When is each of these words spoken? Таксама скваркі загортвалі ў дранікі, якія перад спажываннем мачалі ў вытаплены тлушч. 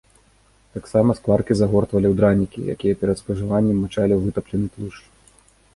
Таксама 0.77 1.15
скваркі 1.19 1.57
загортвалі 1.59 2.07
ў 2.11 2.15
дранікі, 2.23 2.59
якія 2.75 2.99
перад 3.03 3.17
спажываннем 3.23 3.77
мачалі 3.87 4.13
ў 4.15 4.21
вытаплены 4.27 4.67
тлушч. 4.77 4.99